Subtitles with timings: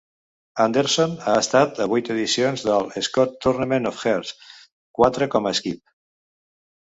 [0.63, 4.33] Anderson ha estat a vuit edicions del Scott Tournament of Hearts,
[5.01, 5.85] quatre com a skip.